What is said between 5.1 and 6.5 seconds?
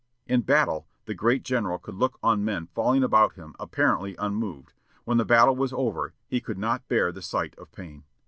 the battle was over, he